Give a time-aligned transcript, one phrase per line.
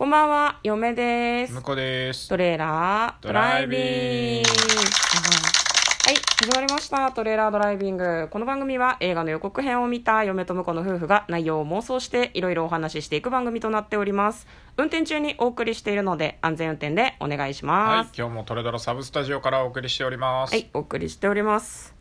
[0.00, 1.76] こんばんは、嫁です向。
[1.76, 2.30] です。
[2.30, 4.48] トレーラードライビング。
[4.48, 4.54] は
[6.10, 7.12] い、始まりました。
[7.12, 8.28] トレーラードライビング。
[8.30, 14.46] この番組は映画の予告編を見た嫁と婿の夫婦が内容を妄想していろいろお話ししていく番組となっております。
[14.78, 20.52] 運転中にお送りしているので安全運転でお願いしはいます。、今日もトレドラサブスタジオからお送りしております。
[20.52, 21.94] はい、お送りしております。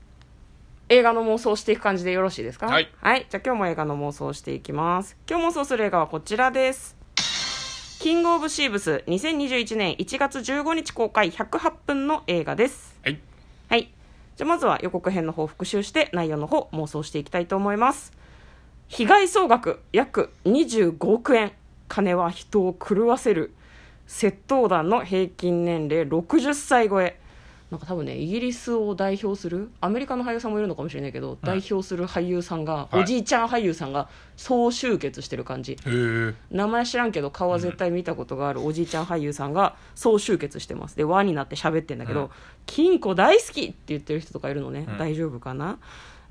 [0.87, 2.67] 映画の妄想をしていく感じでよろしいですか？
[2.67, 3.27] はいはい。
[3.29, 5.17] じゃあ今日も映画の妄想をしていきます。
[5.29, 6.97] 今日妄想する映画はこちらです。
[7.99, 12.97] キングオブシーブス2021年1月15日公開108分の映画です。
[13.03, 13.19] はい。
[13.67, 13.91] はい。
[14.37, 18.13] じゃあまずは予告編の方を復習して内容の方妄想していきたいと思います。
[18.87, 21.51] 被害総額約25億円。
[21.89, 23.53] 金は人を狂わせる。
[24.07, 27.19] 窃盗団の平均年齢60歳超え。
[27.71, 32.99] なんか多分ね、イギリスを代表する、アメリカの俳優さんもいるのかもしれないけど、代表する俳優さんが、はい。
[33.01, 35.77] おじいちゃん俳優さんが総集結してる感じ。
[36.49, 40.97] 名前知らんけど顔は絶対見たことがあるおじいちゃん俳優さんが総集結してます。
[40.97, 42.29] で輪になって喋ってんだけど、うん。
[42.65, 44.97] 金庫大好きって言ってる人とかいるのね、うん。
[44.97, 45.77] 大丈夫かな？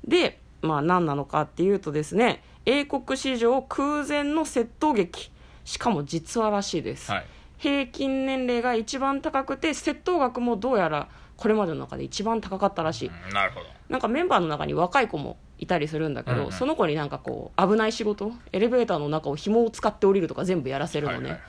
[0.05, 5.31] でまあ何なのかっていうとですね英国史上空前の窃盗劇。
[5.63, 7.25] しかも実話らしいです、はい。
[7.57, 11.09] 平均年齢が一番高くて窃盗額もどうやら
[11.39, 13.65] これまでの中で一番高かったらしい、うんなるほど。
[13.87, 16.51] なんかメンバーの中に若い子もいたりするんだけど、うんうん。
[16.51, 18.33] その子になんかこう危ない仕事？
[18.51, 21.39] エレベーターの中を紐を使って降りるとか全部やらせるのね、はいはい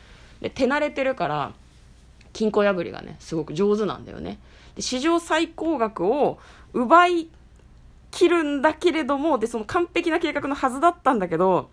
[0.40, 1.52] で手慣れてるから
[2.32, 4.38] 金庫破りがねすごく上手なんだよね。
[4.76, 6.38] で史上最高額を
[6.72, 7.28] 奪い
[8.10, 11.68] 切るんだけれどもでその完璧な計画のはずだったんだけど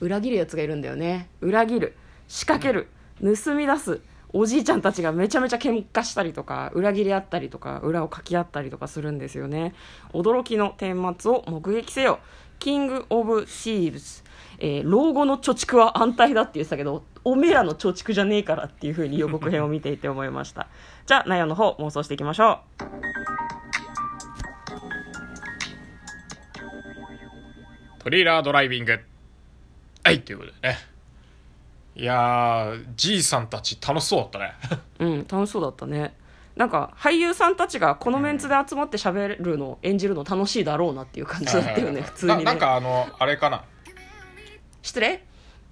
[0.00, 1.28] 裏切るやつがいるんだよね。
[1.40, 1.96] 裏切る。
[2.28, 2.88] 仕掛ける。
[3.20, 4.00] 盗み出す
[4.32, 9.74] おじいちゃんたちがめちゃめちゃ喧嘩したりとか裏切り合ったりとか裏をかき合ったりとかするんですよね。
[10.12, 12.20] 驚きの顛末を目撃せよ。
[12.58, 14.22] キング・オブ・シーブス、
[14.58, 20.68] えー老後の貯蓄は安泰だって言ってたけどおめえらの貯蓄じゃねえからっていう風に予告編を見ていて思いました。
[21.06, 23.00] じゃあ内容の方妄想していきましょう。
[27.98, 28.98] トレーラードライビング。
[30.04, 30.78] はい、ということでね。
[31.96, 34.52] いやー、じいさんたち楽しそうだったね。
[35.00, 36.14] うん楽しそうだったね。
[36.56, 42.44] なんか俳優さんたちがこのメンツで集まって喋るの、演じるの楽しいだろうなっていう感じだったよね普通にね。
[42.44, 43.64] ななんかあの、あれかな。
[44.82, 45.22] 失礼？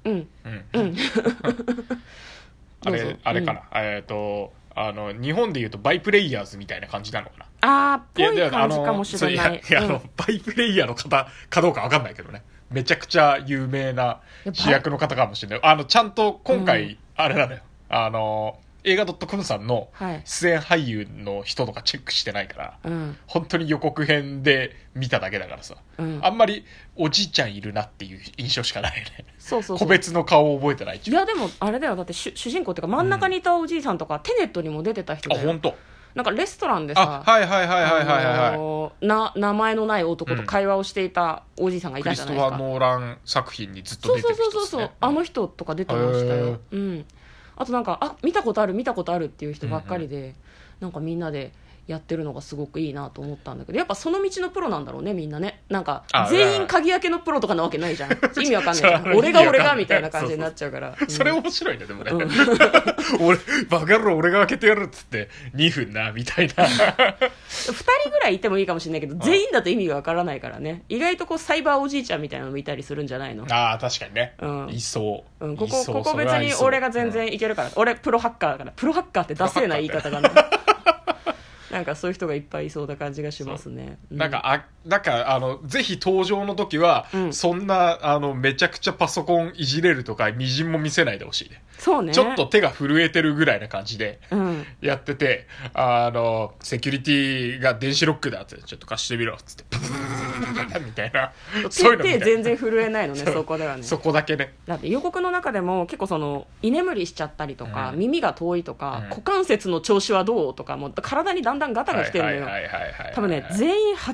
[0.05, 0.29] うん。
[0.45, 0.65] うん。
[0.73, 0.97] うん。
[2.87, 3.63] あれ、あれかな。
[3.75, 7.47] えっと、あの、日本で言うとバイプレイヤーズみたいな感じなのかな。
[7.61, 12.45] あーっぽいや感じかもしれないいや、あの、うんバイプレイヤーの方かどうかわかんないけどね。
[12.71, 14.21] めちゃくちゃ有名な
[14.53, 15.61] 主役の方かもしれない。
[15.63, 17.59] あの、ちゃんと今回、うんあれなのよ。
[17.89, 20.23] あの、映画 .com さんのはい。
[20.25, 23.17] 出演俳優の人とかチェックしてないから、うん。
[23.27, 26.21] 本当に予告編で見ただけだからさ、うん。
[26.23, 26.65] あんまり
[26.97, 29.25] おじいちゃんいるなっていう印象しかないね。
[29.39, 31.97] そうそう個別の顔を覚えてないいやでもあれだよ。
[31.97, 35.49] だって主主人公っていうか真ん中にいたおじいさんとか、テネットにも出てた人あ、だよ。
[35.49, 35.75] 本当？
[36.15, 38.59] なんかレストランであ、さはいはいはいはいはいはい、あはい。
[38.59, 44.91] のーな名前のない男と会話をしていたおじいさんがいたじゃないですか、ノーラン作品にずっと出てるそうそうそうそう。
[45.01, 47.07] あの人とか出てましたへよ、うん、
[47.59, 50.35] あとなんかあ見たことある見たことあるっていう人ばっかりで、
[50.81, 51.53] なんかみんなで
[51.89, 62.13] やってるのがすごくいいなと思ったんだけどやっぱその道のプロなんだろうねみんなねなんかあ全員鍵開けのプロとかなわけないじゃん意味わかんないじゃん俺が俺がみたいな感じになっちゃうからそれうん面白いね、でもね。
[62.13, 62.29] うん
[63.27, 63.39] 俺、
[63.69, 66.55] バカ野郎俺が開けてやるっつって、2分な、みたいな。
[66.55, 74.35] 2人ぐらいいてもいいかもしれないけど全員だと意味がわからないからね意外とこうサイバーおじいちゃんみたいなのもいたりするんじゃないのああ、確かにね。
[74.41, 75.47] うんいそう。
[75.47, 80.31] うん、ここここ別に俺が全然いけるから、俺プロハッカーだからプロハッカーってダセーな言い方がね
[81.79, 83.99] なんかそういう人がいっぱいいそうな感じがしますね。
[84.11, 84.17] う。
[84.17, 87.33] なんか、あ、なんか、あの、ぜひ登場の時は、うん。
[87.33, 91.63] そんな、あの、めちゃくちゃパソコンいじれるとか、みじんも見せないでほしいね。
[91.79, 92.13] そうね。
[92.13, 94.67] ちょっと手が震えてるぐらいな感じで、うん。
[94.81, 99.65] やってて、あの、セキュリティが電子ロックだって、ちょっと貸してみろ、つって、
[100.85, 101.33] みたいな。
[101.71, 103.83] そ う手全然震えないのねそこではね。
[103.83, 104.55] そこだけね。
[104.67, 107.99] だって予告の中でも結構その居眠りしちゃったりとか、うん。
[107.99, 109.09] 耳が遠いとか、うん。
[109.11, 114.13] 股関節の調子はどうとかもう体にだんだんガタが来てるのよ、はいはいはいはいはい多分ね全員8070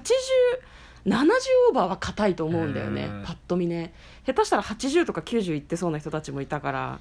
[1.69, 3.23] オーバーは硬いと思うんだよねうん。
[3.25, 3.93] パッと見ね。
[4.27, 6.99] 下手したら80とか90いってそうな人たちもいたから。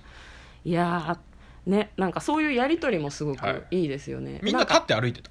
[0.66, 3.82] いやーねなんかそういうやり取りもすごくはい。
[3.82, 5.30] いいですよね、みんな立って歩いてた？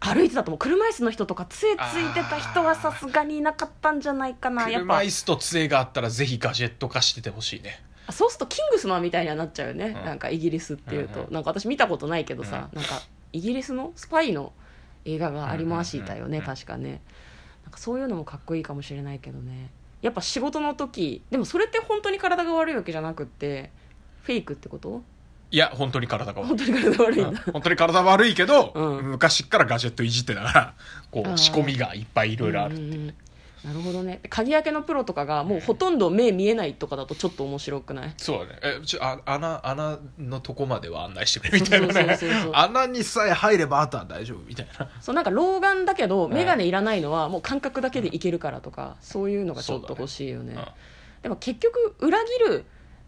[0.00, 4.68] 歩いてたと思う車椅子の人とか杖ついてた人はさすがにいなかったんじゃないかな。
[4.70, 4.86] やっぱ。
[4.86, 7.82] 車椅子と杖があったらぜひガジェット化しててほしいね。
[8.06, 10.04] あそうするとキングスマンみたいにはなっちゃうよね、うん。
[10.04, 13.02] なんかイギリスっていうと、うんうんなんか私見たことないけどさ、なんか
[13.32, 14.52] イギリスのスパイの
[15.04, 16.42] 映画がありましたよね、うんうんうんうん。
[16.44, 17.02] 確かね。
[17.64, 19.70] なんかそういうのもかっこいいかもしれないけどね。
[20.00, 23.72] やっぱ仕事の時でもそれって本当に体が悪いわけじゃなくって
[24.22, 25.02] フェイクってこと？
[25.50, 27.34] いや本当に体が悪い本当に体悪いん。
[27.34, 29.10] だ本当に体悪いけど、うん。
[29.10, 30.74] 昔っからガジェットいじってたから
[31.10, 31.34] こあー。
[31.34, 32.78] う仕込みがいっぱいいろいろある、う。
[32.78, 33.14] んうんうん。
[33.64, 34.20] なるほどね。
[34.30, 38.14] 鍵開けのプロとかがもうほとんど目見えないとかだとちょっと面白くない？
[38.18, 38.60] そうだね。
[38.62, 41.86] えちょあ穴穴のとこまでは案内してくれみたいな。
[41.88, 42.52] ねそうそうそうそう。
[42.54, 44.88] 穴にさえ入ればあとは大丈夫みたいな。
[45.00, 50.54] そうなんか老眼だけどん眼鏡いらないのはもう感覚だけでいけるからとかそういうのがちょっと欲しいよね。
[50.54, 50.64] うん。
[51.22, 52.64] でも結局裏切る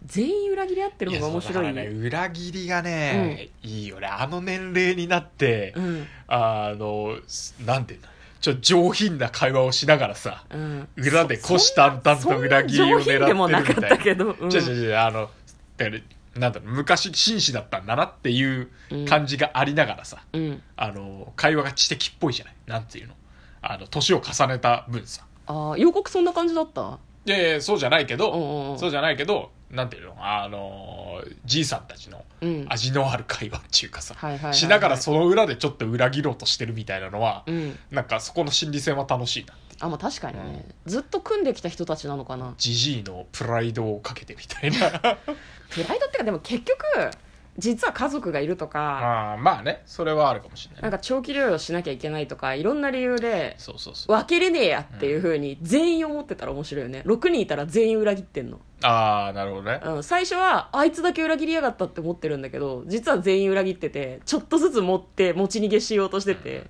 [0.07, 1.65] 全員裏切り合ってる方が面白い。
[1.67, 4.07] やそうだからね裏切りがね、いいよね。
[4.07, 6.07] あの年齢になって、うん。
[6.29, 7.17] あの
[7.65, 8.09] なんていうんだ
[8.41, 10.89] ちょ上品な会話をしながらさうん。
[10.97, 13.27] 裏で虎視眈々と裏切りを狙ってるみたいな。
[13.27, 14.53] でもなかったけど、うん。
[14.53, 15.31] 違う違う違うあの
[15.77, 16.01] だから
[16.41, 18.69] なんだろう昔紳士だったんだなっていう
[19.09, 22.55] 感じがありながらさ、うん、あの会話が知的っぽいじゃない？
[22.67, 23.15] なんていうの？
[23.63, 25.27] あの年を重ねた分さ。
[25.47, 26.99] ああ予告そんな感じだった？
[27.27, 28.79] いやいやそうじゃないけど、うんうんうん。
[28.79, 30.17] そうじゃないけどなんていうの？
[30.19, 32.67] あのじいさんたちのうん。
[32.69, 34.15] 味のある会話っていうかさ、
[34.53, 37.79] しながらその裏でちょっと裏切ろうとしてるみたいなのは、うん。
[37.91, 42.55] なんかそこの心理戦は楽しいなあまあ確かにね、ずっと組んできた人たちなのかな。
[42.59, 45.17] ジジイのプライドをかけてみたいな。
[45.71, 47.11] プライドっていうかでも結局
[47.61, 50.83] 実は家族がいるとかあーまあねそれはあるかもしれない。
[50.83, 54.17] なんか長期療養しなきゃいけないとかいろんな理由でそうそうそう。
[54.17, 57.03] 分けれねえやっていうふうに全員思ってたら面白いよね。
[57.07, 59.81] 6人いたら全員裏切ってんの、ああなるほどね。
[59.85, 66.67] うん、最初はあいつだけ裏切りやがったって思ってるんだけど実は全員裏切っててちょっとずつ持って持ち逃げしようとしてて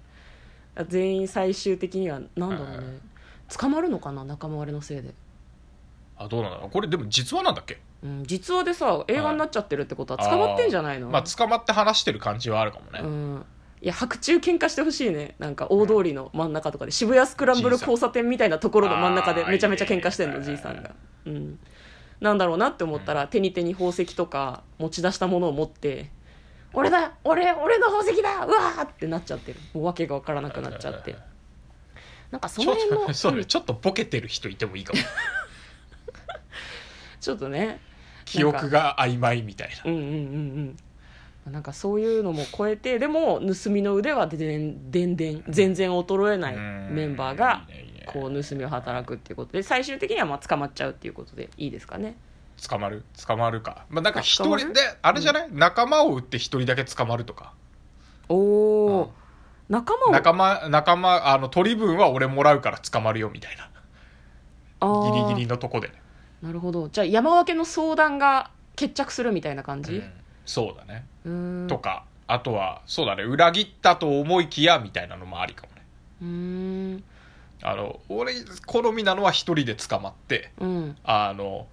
[0.88, 2.98] 全員最終的にはなんだろうね。
[3.56, 5.12] 捕まるのかな仲間割れのせいで、
[6.16, 6.70] あどうなんだろう。
[6.70, 7.78] これでも実話なんだっけ？
[8.02, 11.06] うん、実話でさ映画になっちゃってるってことは捕まってんじゃないの？
[11.08, 11.12] あー。
[11.12, 13.44] まあ捕まって話してる感じはあるかもね、うん
[13.82, 15.36] いや白昼喧嘩してほしいね。
[15.38, 16.90] なんか大通りの真ん中とかで。
[16.90, 20.90] 渋谷スクランブル交差点みたいなところの真ん中でめちゃめちゃ喧嘩してんのじいさんが。
[21.24, 21.58] うん。
[22.20, 26.10] なんだろうなって思ったら、手に手に宝石とか持ち出したものを持って
[26.74, 28.44] 「俺だ俺俺の宝石だ!
[28.44, 29.60] うわー!」ってなっちゃってる。
[29.72, 31.16] もう訳が分からなくなっちゃって。
[32.30, 34.98] なんかその辺のとそうちょっとボケてる人いてもいいかも。
[37.18, 37.80] ちょっとね
[38.30, 39.90] 記憶が曖昧みたいな。
[39.90, 40.76] うんうんうん
[41.46, 41.52] うん。
[41.52, 45.44] なんかそういうのも超えてでも盗みの腕はでんでんでん。
[45.48, 47.66] 全然衰えないメンバーが
[48.06, 52.16] こう盗みを働くっていうことで最終的にはまあ捕まっちゃうっていうことでいいですかね。
[52.68, 53.04] 捕まる？
[53.26, 53.86] 捕まるか。
[53.88, 57.54] まあなんか一人であれじゃない、仲間を撃って一人だけ捕まるとか。
[58.28, 59.12] おお、
[59.70, 60.10] 仲間を？
[60.12, 63.70] 仲間仲間あの取り分は俺もらうから捕まるよみたいな。
[64.82, 65.99] ギリギリのとこでね、
[66.42, 66.88] なるほど。
[66.88, 69.96] じゃあ山分けの相談が決着するみたいな感じ？
[69.96, 70.10] うん。
[70.46, 71.06] そうだね、
[71.68, 73.22] とかあとはそうだね。
[73.22, 75.82] 裏切ったと思いきやみたいなのもありかもね。
[76.22, 77.04] うーん。
[77.62, 78.34] あの俺
[78.66, 80.96] 好みなのは一人で捕まってうん。
[81.04, 81.66] あの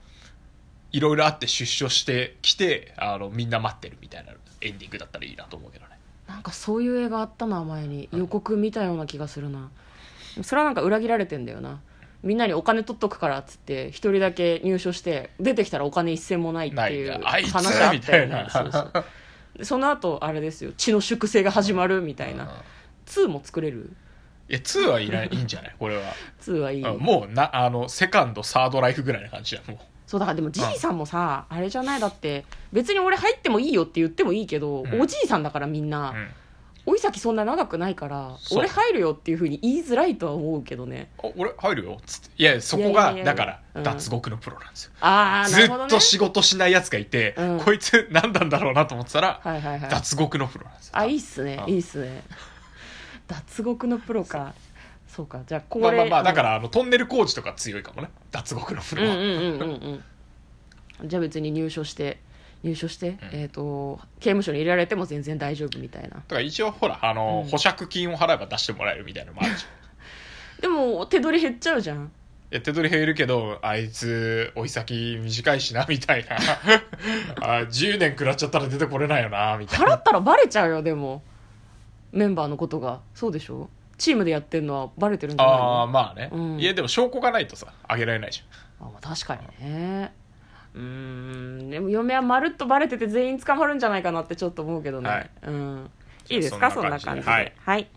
[0.92, 5.98] いろいろあって出所してきてあのみんな待ってるみたいなエンディングだったらいいなと思うけどね。
[6.28, 8.10] なんかそういう映画あったな前に。
[8.12, 9.70] 予告見たような気がするな。
[10.44, 11.80] それはなんか裏切られてんだよな
[12.24, 18.44] みんなにお金取っとくからっつって一人だけ入所して出てきたらお金一銭もないっていう話あったよみたいな。
[18.44, 18.92] ねそうそう
[19.58, 20.72] でその後あれですよ。
[20.78, 22.38] 血の粛清が始まるみたいうん。
[22.38, 22.64] な
[23.08, 23.92] 2も作れる？
[24.50, 25.76] いや2はいないいいんじゃない？
[25.80, 26.04] これは、
[26.42, 26.84] 2はいい。
[26.84, 29.78] うんもうなあのセカンドサードライフぐらいな感じだもう。
[30.06, 30.98] そうだからでもじいさん。
[30.98, 32.00] もさあれじゃない？
[32.00, 35.02] だって別に俺入ってもいいよって言ってもいいけど、うん。
[35.02, 36.28] おじいさんだからみんな、うん
[36.90, 38.60] おいさきそんな長くないからそう。
[38.60, 41.12] 俺入るよっていうふうに言いづらいとは思うけどね。
[41.20, 41.98] あ俺入るよ。
[42.00, 42.30] っつって。
[42.38, 43.84] いやそこがやいやいやだからうん。
[43.84, 45.88] 脱獄のプロなんですよ、ああなずるほどね。
[45.88, 47.60] っと仕事しないやつがいて、うん。
[47.60, 49.90] こいつ何なんだろうなと思ってたら、はいはいはい。
[49.92, 50.94] 脱獄のプロなんですよ。
[50.98, 51.74] あいいっすねうん。
[51.74, 52.24] いいっすね。
[53.28, 54.54] 脱獄のプロか。
[55.10, 55.42] そうか。
[55.46, 58.10] じゃあこれまあまあまあだからあのトンネル工事とか強いかもね。
[58.32, 60.04] 脱獄のプロは、うんうんうんうん
[61.02, 61.10] うん。
[61.10, 62.20] じゃあ別に入所して
[62.64, 66.10] 入所して、えっ、と刑務所に入れられても全然大丈夫みたいな。
[66.10, 67.52] だから一応ほらあの、うん。
[67.52, 70.62] 保釈金を払えば出してもらえるみたいなのもあるじゃん。
[70.62, 72.12] でも手取り減っちゃうじゃん。
[72.50, 76.38] いや手取り減るけどあいつ追い先短いしなみたいな。
[77.42, 79.96] あ10年食らっちゃったら出てこれないよなみたいな。
[79.96, 81.22] 払ったらバレちゃうよでも。
[82.14, 83.02] メンバーのことが。
[83.14, 83.70] そうでしょ？
[83.98, 86.60] チームでやってるのはバレてるんじゃないああのまあね、うん。
[86.60, 88.44] いやでも証拠がないとさあげられないじ
[88.80, 90.12] あまあ確かにね。
[90.27, 91.70] うーん。
[91.70, 95.30] でも嫁はまるっとバレてて全員捕まるんじゃないかなってちょっと思うけどね、はい。
[95.48, 95.90] うん。
[96.30, 96.70] いいですか？
[96.70, 97.32] そそんな感じで。
[97.32, 97.54] はい。
[97.58, 97.88] はい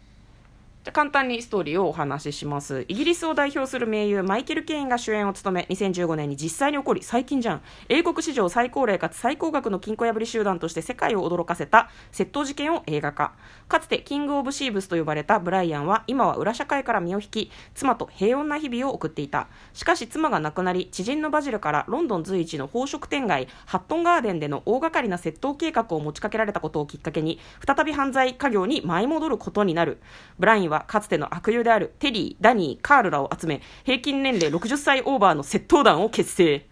[0.92, 2.87] 簡単にストーリーをお話しします。
[2.88, 7.62] イギリスを代表する名優マイケル・ケインが主演を務め、2015年に実際に起こり、最近じゃん。
[7.90, 13.34] 英国史上最高齢かつ最高額の金庫破り集団として世界を驚かせた窃盗事件を映画化。
[13.68, 19.49] かつてキング・オブ・シーブスと呼ばれたブライアンは、今は裏社会から身を引き、妻と平穏な日々を送っていた。
[19.75, 30.00] しかし妻が亡くなり、知人のバジルからロンドン随一の宝飾店街、ハットンガーデンでの大掛かりな窃盗計画を持ちかけられたことをきっかけに、再び犯罪家業に舞い戻ることになる。
[30.38, 36.67] ブラインはかつての悪友であるテリー、ダニー、カールらを集め、平均年齢60歳オーバーの窃盗団を結成。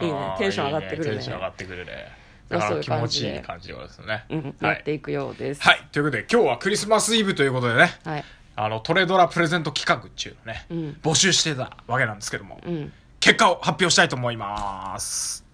[0.00, 1.10] いいねテンション上がってくるね。
[1.10, 2.24] いいテンション上がってくるね。
[2.48, 4.24] だから気持ちいい感じですね。
[4.30, 5.62] うん、はいやっていくようです。
[5.62, 5.86] はい。
[5.92, 8.24] ということで、今日はクリスマスイブということでね、はい。
[8.56, 12.92] あの、トレドラプレゼント企画っていうのをね、うん募集してたわけなんですけども、うん。
[13.20, 15.44] 結果を発表したいと思います。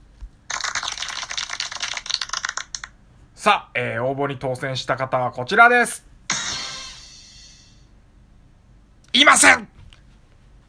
[3.35, 6.10] さあ、えー応募に当選した方はこちらです。
[9.21, 9.69] いません。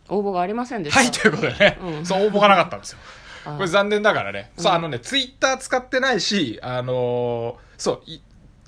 [0.10, 1.00] 応募がありませんでした。
[1.00, 2.05] はい、ということでね、うん。
[2.05, 3.00] そう、応募がなかったんですよ。
[3.46, 4.77] あこれ残念ながらね、そう、うん。
[4.77, 8.22] あのね、ツイッター使ってないし、あのーそう、い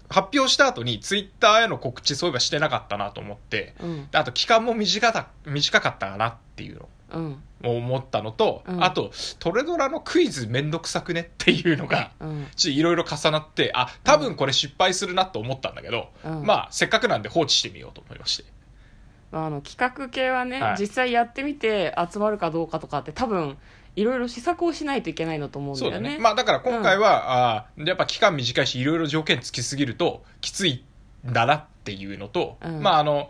[0.10, 4.08] 発表した後にツイッターへの告知そういえばしてなかったなと思って、うん。
[4.12, 6.90] であと期間も短か短かったかなっていうの。
[7.14, 7.44] うん。
[7.64, 8.84] を思ったのと、うん。
[8.84, 12.12] あと、トレドラのクイズめんどくさくねっていうのが、
[12.66, 16.44] いろいろ重なって、あ、多分これ失敗するなと思ったんだけど、うん。
[16.46, 18.46] まあ、せっかくなんで放置してみようと思いまして。
[19.34, 23.58] あの企画系はね、はい実際やってみて集まるかどうかとかって多分
[23.96, 25.96] いろいろ試作をしないといけないのと思うんだよね。
[25.98, 26.20] そうだね。
[26.20, 30.84] まあだから今回は、あーやっぱ期間短いし、いろいろ条件つきすぎると、きつい
[31.28, 33.30] んだなっていうのと、うんまああの、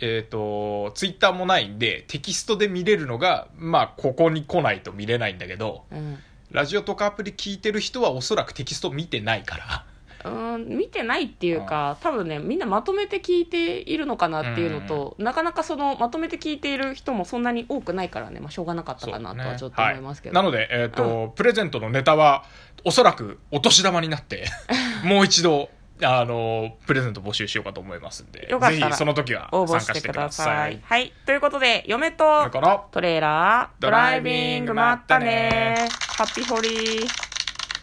[0.00, 6.18] えっ、と、ツイッターもないんで、テキストで見れるのが、まあここに来ないと見れないんだけど、うん
[6.50, 9.84] ラジオとかアプリ聞いてる人はおそらくテキスト見てないから、
[10.24, 22.44] うん見てないっていうか多分ねみんなまとめて聞いているのかなっていうのと、なかなかそのまとめて聞いている人もそんなに多くないからね、まあ、しょうがなかったかなとはちょっと思いますけど、はい、なので、えっ、と、プレゼントのネタは、
[22.84, 24.46] おそらくお年玉になって、
[25.04, 25.70] もう一度、
[26.02, 30.80] あの、プレゼント募集しようかと思いますんで、よかったらぜひその時は参加してください。
[30.82, 31.12] はい。
[31.26, 32.50] ということで嫁と
[32.90, 35.88] トレーラードドライビングまったね。
[36.16, 37.31] ハッピーホリー